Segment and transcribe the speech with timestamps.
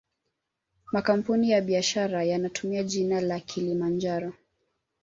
[0.91, 4.33] Makampuni ya biashara yanatumia jina la kilimanjaro